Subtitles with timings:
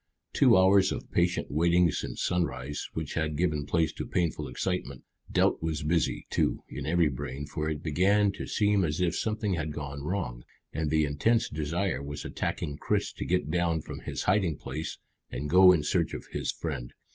[0.33, 5.03] Two hours of patient waiting since sunrise, which had given place to painful excitement.
[5.31, 9.53] Doubt was busy, too, in every brain, for it began to seem as if something
[9.53, 10.43] had gone wrong,
[10.73, 14.97] and the intense desire was attacking Chris to get down from his hiding place
[15.29, 16.93] and go in search of his friend.